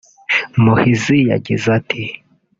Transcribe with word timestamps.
Muhizi 0.63 1.17
yagize 1.29 1.67
ati 1.77 2.03